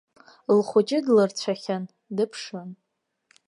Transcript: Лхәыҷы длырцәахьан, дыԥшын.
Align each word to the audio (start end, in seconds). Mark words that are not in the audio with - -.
Лхәыҷы 0.57 0.99
длырцәахьан, 1.05 1.83
дыԥшын. 2.15 2.69